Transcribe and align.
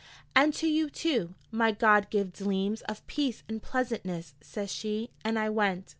'And 0.35 0.51
to 0.55 0.67
you, 0.67 0.89
too, 0.89 1.35
my 1.51 1.71
God 1.71 2.09
give 2.09 2.33
dleams 2.33 2.81
of 2.89 3.05
peace 3.05 3.43
and 3.47 3.61
pleasantness,' 3.61 4.33
says 4.41 4.71
she; 4.71 5.11
and 5.23 5.37
I 5.37 5.47
went. 5.51 5.89